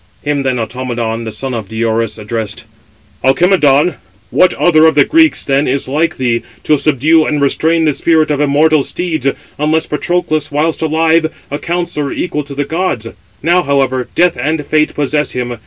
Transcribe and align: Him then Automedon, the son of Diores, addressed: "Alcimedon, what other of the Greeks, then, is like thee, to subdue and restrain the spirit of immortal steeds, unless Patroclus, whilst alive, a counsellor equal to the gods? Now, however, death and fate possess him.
Him 0.23 0.41
then 0.41 0.57
Automedon, 0.57 1.25
the 1.25 1.31
son 1.31 1.53
of 1.53 1.67
Diores, 1.67 2.17
addressed: 2.17 2.65
"Alcimedon, 3.23 3.97
what 4.31 4.51
other 4.55 4.87
of 4.87 4.95
the 4.95 5.05
Greeks, 5.05 5.45
then, 5.45 5.67
is 5.67 5.87
like 5.87 6.17
thee, 6.17 6.41
to 6.63 6.75
subdue 6.75 7.27
and 7.27 7.39
restrain 7.39 7.85
the 7.85 7.93
spirit 7.93 8.31
of 8.31 8.41
immortal 8.41 8.81
steeds, 8.81 9.27
unless 9.59 9.85
Patroclus, 9.85 10.51
whilst 10.51 10.81
alive, 10.81 11.27
a 11.51 11.59
counsellor 11.59 12.11
equal 12.11 12.43
to 12.45 12.55
the 12.55 12.65
gods? 12.65 13.09
Now, 13.43 13.61
however, 13.61 14.09
death 14.15 14.35
and 14.37 14.65
fate 14.65 14.95
possess 14.95 15.33
him. 15.33 15.57